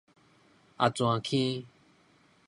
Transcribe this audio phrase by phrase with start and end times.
[0.77, 1.63] 阿泉坑